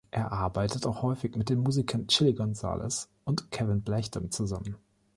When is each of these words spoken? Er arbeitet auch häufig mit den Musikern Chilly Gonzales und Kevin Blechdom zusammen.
Er 0.09 0.31
arbeitet 0.31 0.87
auch 0.87 1.03
häufig 1.03 1.35
mit 1.35 1.49
den 1.49 1.59
Musikern 1.59 2.07
Chilly 2.07 2.33
Gonzales 2.33 3.07
und 3.23 3.51
Kevin 3.51 3.83
Blechdom 3.83 4.31
zusammen. 4.31 4.75